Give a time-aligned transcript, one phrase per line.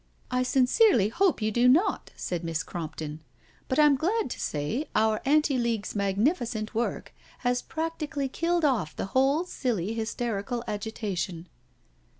[0.31, 3.21] "I sincerely hope you do not," said Miss Crompton."
[3.69, 9.05] But I'm glad to say our Anti League's magnificent work has practically killed off the
[9.13, 11.47] whole silly hysterical agitation."